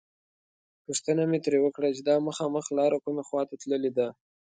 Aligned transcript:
پوښتنه 0.85 1.23
مې 1.29 1.39
ترې 1.45 1.59
وکړه 1.61 1.87
چې 1.95 2.01
دا 2.09 2.15
مخامخ 2.27 2.65
لاره 2.77 2.97
کومې 3.03 3.23
خواته 3.29 3.55
تللې 3.61 3.91
ده. 3.97 4.07